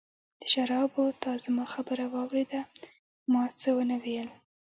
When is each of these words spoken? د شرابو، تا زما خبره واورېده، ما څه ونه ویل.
د 0.41 0.43
شرابو، 0.53 1.03
تا 1.21 1.31
زما 1.45 1.65
خبره 1.73 2.05
واورېده، 2.13 2.61
ما 3.31 3.43
څه 3.59 3.69
ونه 3.77 3.95
ویل. 4.03 4.29